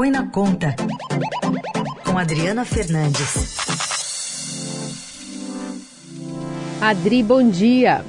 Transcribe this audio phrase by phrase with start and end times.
[0.00, 0.68] Põe na Conta,
[2.06, 3.54] com Adriana Fernandes.
[6.80, 8.00] Adri, bom dia.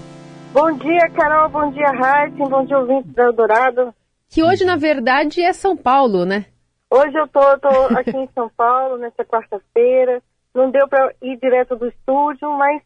[0.53, 1.49] Bom dia, Carol.
[1.49, 2.45] Bom dia, Raíssa.
[2.47, 3.93] Bom dia, ouvintes da Eldorado.
[4.29, 6.45] Que hoje, na verdade, é São Paulo, né?
[6.89, 7.67] Hoje eu tô, tô
[7.99, 10.23] aqui em São Paulo, nessa quarta-feira.
[10.55, 12.81] Não deu para ir direto do estúdio, mas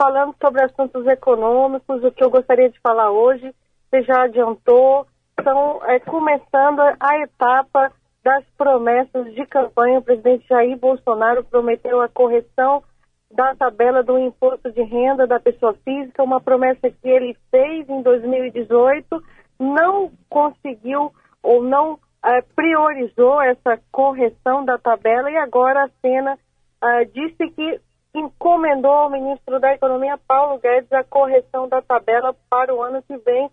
[0.00, 3.52] falando sobre assuntos econômicos, o que eu gostaria de falar hoje,
[3.90, 5.04] você já adiantou,
[5.36, 7.90] estão é, começando a etapa
[8.26, 10.00] das promessas de campanha.
[10.00, 12.82] O presidente Jair Bolsonaro prometeu a correção
[13.30, 18.02] da tabela do imposto de renda da pessoa física, uma promessa que ele fez em
[18.02, 19.22] 2018,
[19.60, 26.36] não conseguiu ou não é, priorizou essa correção da tabela e agora a Sena
[26.82, 27.80] é, disse que
[28.12, 33.16] encomendou ao ministro da Economia, Paulo Guedes, a correção da tabela para o ano que
[33.18, 33.48] vem.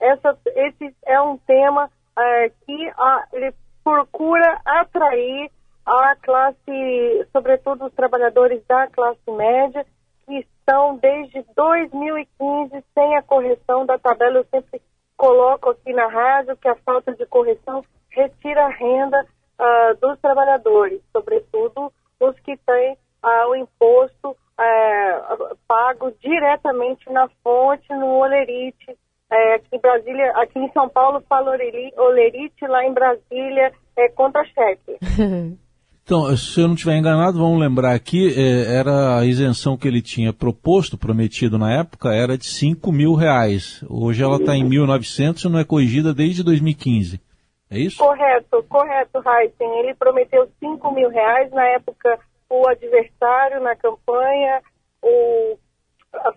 [0.00, 3.52] Essa, esse é um tema é, que a, ele
[3.82, 5.50] procura atrair
[5.84, 9.84] a classe, sobretudo os trabalhadores da classe média,
[10.24, 14.38] que estão desde 2015 sem a correção da tabela.
[14.38, 14.80] Eu sempre
[15.16, 19.26] coloco aqui na rádio que a falta de correção retira a renda
[19.58, 22.92] uh, dos trabalhadores, sobretudo os que têm
[23.24, 28.96] uh, o imposto uh, pago diretamente na fonte, no olerite.
[29.32, 31.52] É, aqui em Brasília, aqui em São Paulo fala
[31.96, 34.98] olerite, lá em Brasília é contra-cheque.
[36.04, 40.02] Então, se eu não estiver enganado, vamos lembrar aqui, é, era a isenção que ele
[40.02, 43.84] tinha proposto, prometido na época, era de 5 mil reais.
[43.88, 47.20] Hoje ela está em 1.900 e não é corrigida desde 2015.
[47.70, 47.98] É isso?
[47.98, 49.78] Correto, correto, Heisen.
[49.78, 52.18] Ele prometeu 5 mil reais na época,
[52.50, 54.60] o adversário na campanha,
[55.00, 55.56] o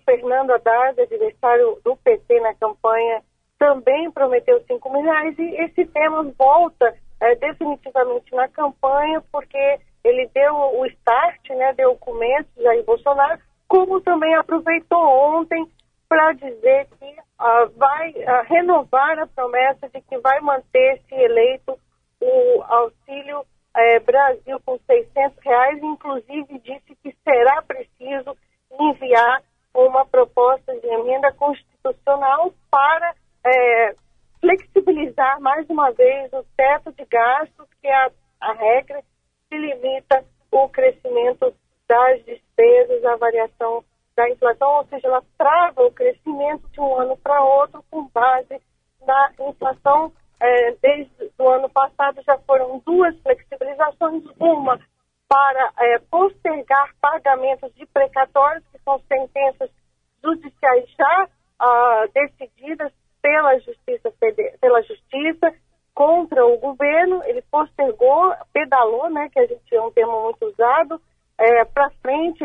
[0.05, 3.21] Fernando Haddad, adversário do PT na campanha,
[3.57, 10.29] também prometeu 5 mil reais e esse tema volta é, definitivamente na campanha, porque ele
[10.33, 15.65] deu o start, né, deu o começo, Jair Bolsonaro, como também aproveitou ontem
[16.07, 21.79] para dizer que uh, vai uh, renovar a promessa de que vai manter-se eleito
[22.21, 28.37] o Auxílio uh, Brasil com 600 reais, inclusive disse que será preciso
[28.79, 29.41] enviar
[29.75, 33.13] uma proposta de emenda constitucional para
[33.45, 33.95] eh,
[34.39, 39.03] flexibilizar mais uma vez o teto de gastos, que é a, a regra
[39.49, 41.53] que limita o crescimento
[41.87, 43.83] das despesas, a variação
[44.15, 48.61] da inflação, ou seja, ela trava o crescimento de um ano para outro com base
[49.05, 50.11] na inflação.
[50.39, 54.79] É, desde o ano passado já foram duas flexibilizações, uma
[55.35, 59.69] para é, postergar pagamentos de precatórios, que são sentenças
[60.23, 61.27] judiciais já
[61.59, 64.13] ah, decididas pela justiça,
[64.61, 65.53] pela justiça
[65.93, 71.01] contra o governo, ele postergou, pedalou, né, que a gente é um termo muito usado,
[71.37, 72.41] é, para frente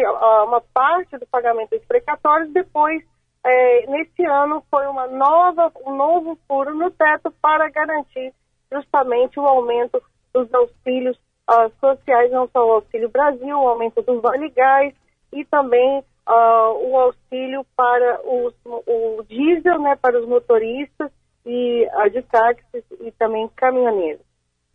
[0.49, 3.05] uma parte do pagamento dos precatórios, depois,
[3.45, 8.35] é, nesse ano, foi uma nova, um novo furo no teto para garantir
[8.73, 10.03] justamente o aumento
[10.35, 11.17] dos auxílios
[11.51, 14.95] uh, sociais, não só o Auxílio Brasil, o aumento do Vale Gás
[15.33, 21.11] e também uh, o auxílio para os, o diesel, né, para os motoristas
[21.45, 24.23] e uh, de táxis e também caminhoneiros.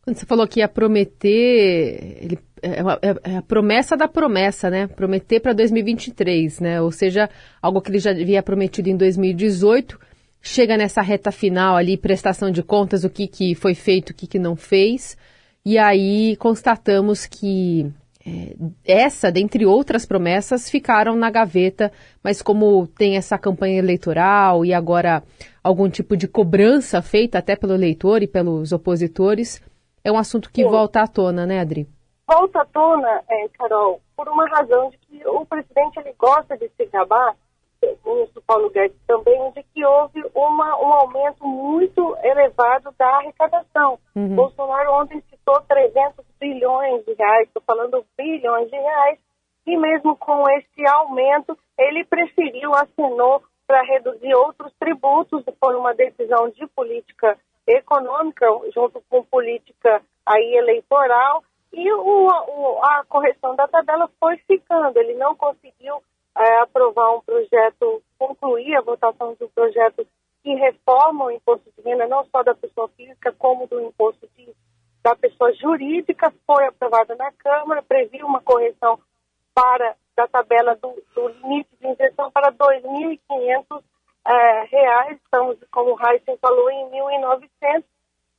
[0.04, 4.86] Quando você falou que ia prometer, ele, é, é, é, a promessa da promessa, né?
[4.86, 6.80] Prometer para 2023, né?
[6.80, 7.28] Ou seja,
[7.60, 10.00] algo que ele já havia prometido em 2018,
[10.40, 14.28] chega nessa reta final ali, prestação de contas, o que, que foi feito, o que,
[14.28, 15.18] que não fez,
[15.66, 17.92] e aí constatamos que
[18.26, 18.56] é,
[18.86, 21.92] essa, dentre outras promessas, ficaram na gaveta,
[22.24, 25.24] mas como tem essa campanha eleitoral e agora
[25.64, 29.62] algum tipo de cobrança feita até pelo eleitor e pelos opositores,
[30.04, 30.70] é um assunto que Sim.
[30.70, 31.88] volta à tona, né, Adri?
[32.28, 36.70] Volta à tona, é, Carol, por uma razão de que o presidente ele gosta de
[36.70, 37.36] se gabar,
[38.04, 44.00] o ministro Paulo Guedes também, de que houve uma, um aumento muito elevado da arrecadação.
[44.16, 44.36] Uhum.
[44.36, 49.20] Bolsonaro ontem citou 300 bilhões de reais, estou falando bilhões de reais,
[49.68, 56.50] e mesmo com esse aumento, ele preferiu, assinou para reduzir outros tributos, foi uma decisão
[56.50, 57.38] de política
[57.68, 61.44] econômica, junto com política aí eleitoral,
[61.74, 64.98] e o, o, a correção da tabela foi ficando.
[64.98, 66.02] Ele não conseguiu
[66.38, 70.08] é, aprovar um projeto, concluir a votação de um projeto
[70.44, 74.54] que reforma o imposto de renda, não só da pessoa física, como do imposto de,
[75.06, 76.34] da pessoa jurídica.
[76.48, 79.00] Foi aprovada na Câmara, previu uma correção
[79.54, 83.84] para da tabela do, do limite de injeção para 2.500
[84.28, 87.84] é, reais, estamos, como o Heisen falou, em 1.900,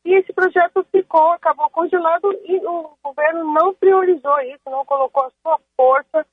[0.06, 5.30] e esse projeto ficou, acabou congelado e o governo não priorizou isso, não colocou a
[5.42, 6.26] sua força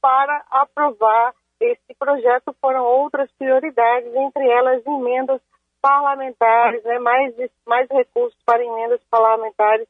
[0.00, 2.54] para aprovar esse projeto.
[2.60, 5.40] Foram outras prioridades, entre elas emendas
[5.84, 7.34] parlamentares, né, mais,
[7.66, 9.86] mais recursos para emendas parlamentares,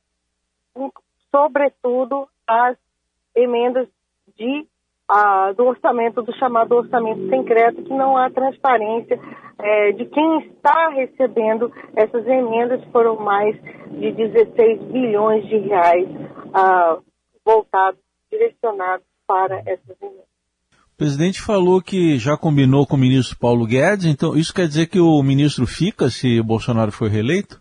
[1.31, 2.77] sobretudo as
[3.37, 3.87] emendas
[4.37, 4.67] de
[5.55, 9.21] do orçamento, do chamado orçamento secreto, que não há transparência
[9.59, 13.55] é, de quem está recebendo essas emendas, foram mais
[13.91, 16.09] de 16 bilhões de reais
[16.55, 16.99] ah,
[17.45, 18.01] voltados,
[18.33, 20.34] direcionados para essas emendas.
[20.95, 24.87] O presidente falou que já combinou com o ministro Paulo Guedes, então isso quer dizer
[24.87, 27.61] que o ministro fica se Bolsonaro for reeleito?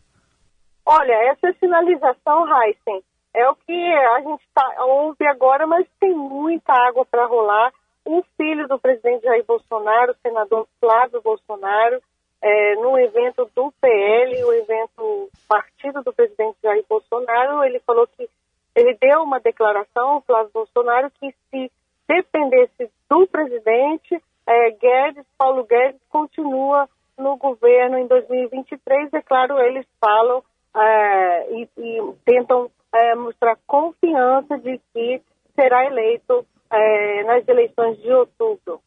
[0.85, 3.01] Olha, essa sinalização, Heisen,
[3.33, 7.73] é o que a gente tá, ouve agora, mas tem muita água para rolar.
[8.05, 11.99] O filho do presidente Jair Bolsonaro, o senador Flávio Bolsonaro,
[12.39, 18.29] é, no evento do PL, o evento partido do presidente Jair Bolsonaro, ele falou que
[18.75, 21.71] ele deu uma declaração, Flávio Bolsonaro, que se
[22.07, 29.13] dependesse do presidente, é, Guedes, Paulo Guedes, continua no governo em 2023.
[29.13, 30.43] É claro, eles falam
[30.75, 35.21] é, e, e tentam é, mostrar confiança de que
[35.55, 38.81] será eleito é, nas eleições de outubro.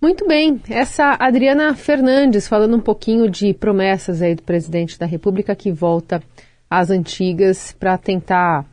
[0.00, 5.56] Muito bem, essa Adriana Fernandes falando um pouquinho de promessas aí do presidente da República
[5.56, 6.20] que volta
[6.68, 8.66] às antigas para tentar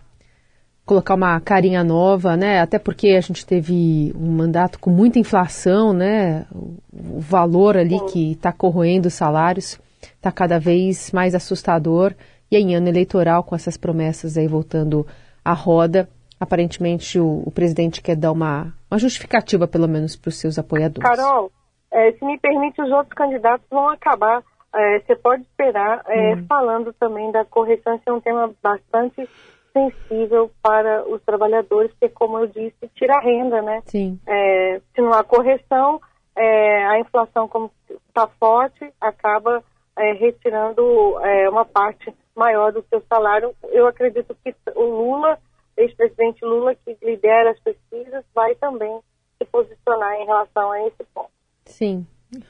[0.86, 2.60] colocar uma carinha nova, né?
[2.60, 6.46] Até porque a gente teve um mandato com muita inflação, né?
[6.52, 12.14] O valor ali que está corroendo os salários está cada vez mais assustador.
[12.52, 15.08] E em ano eleitoral, com essas promessas aí voltando
[15.44, 16.08] à roda,
[16.40, 21.10] aparentemente o, o presidente quer dar uma, uma justificativa, pelo menos, para os seus apoiadores.
[21.10, 21.52] Carol,
[21.92, 24.44] é, se me permite, os outros candidatos vão acabar.
[24.76, 26.46] É, você pode esperar, é, hum.
[26.48, 29.28] falando também da correção, esse é um tema bastante
[29.74, 33.82] sensível para os trabalhadores, porque, como eu disse, tira renda, né?
[33.86, 34.20] Sim.
[34.26, 36.00] É, se não há correção,
[36.36, 37.72] é, a inflação, como
[38.08, 39.64] está forte, acaba
[39.98, 43.54] é, retirando é, uma parte maior do seu salário.
[43.72, 45.38] Eu acredito que o Lula,
[45.76, 49.00] ex-presidente Lula, que lidera as pesquisas, vai também
[49.38, 51.32] se posicionar em relação a esse ponto.
[51.66, 52.06] Sim.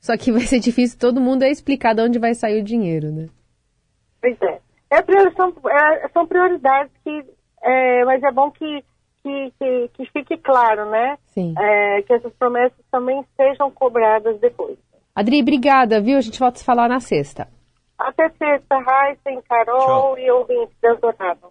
[0.00, 3.10] Só que vai ser difícil todo mundo é explicar de onde vai sair o dinheiro,
[3.10, 3.28] né?
[4.20, 4.60] Pois é.
[4.90, 7.24] É são, é, são prioridades que.
[7.62, 8.84] É, mas é bom que,
[9.22, 11.18] que, que, que, fique claro, né?
[11.26, 11.54] Sim.
[11.58, 14.78] É, que essas promessas também sejam cobradas depois.
[15.14, 16.18] Adri, obrigada, viu?
[16.18, 17.48] A gente volta a se falar na sexta.
[17.98, 20.18] Até sexta, Raíssa, Carol Tchau.
[20.18, 21.48] e ouvintes da Jornada.